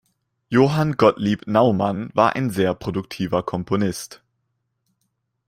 Johann 0.49 0.93
Gottlieb 0.93 1.45
Naumann 1.45 2.09
war 2.15 2.35
ein 2.35 2.49
sehr 2.49 2.73
produktiver 2.73 3.43
Komponist. 3.43 4.23